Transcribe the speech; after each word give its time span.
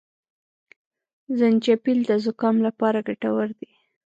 زنجپيل 1.37 1.99
د 2.09 2.11
زکام 2.25 2.55
لپاره 2.67 2.99
ګټور 3.07 3.47
دي 3.59 3.71